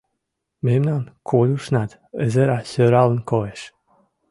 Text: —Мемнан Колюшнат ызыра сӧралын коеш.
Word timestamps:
—Мемнан 0.65 1.03
Колюшнат 1.29 1.91
ызыра 2.23 2.59
сӧралын 2.71 3.21
коеш. 3.31 3.61